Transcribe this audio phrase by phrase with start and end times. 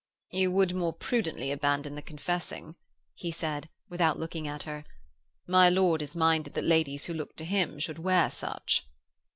[0.31, 2.73] 'You would more prudently abandon the confessing,'
[3.13, 4.83] he said, without looking at her.
[5.45, 8.87] 'My lord is minded that ladies who look to him should wear such.'